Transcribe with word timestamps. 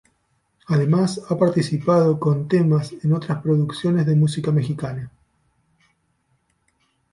Además 0.65 1.21
ha 1.29 1.37
participado 1.37 2.19
con 2.19 2.47
temas 2.47 2.91
en 3.03 3.13
otras 3.13 3.39
producciones 3.43 4.07
de 4.07 4.15
música 4.15 4.51
mexicana. 4.51 5.11